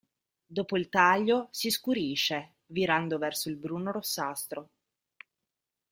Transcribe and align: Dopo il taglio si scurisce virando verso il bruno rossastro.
Dopo 0.47 0.77
il 0.79 0.89
taglio 0.89 1.47
si 1.51 1.69
scurisce 1.69 2.53
virando 2.65 3.19
verso 3.19 3.49
il 3.49 3.55
bruno 3.57 3.91
rossastro. 3.91 4.69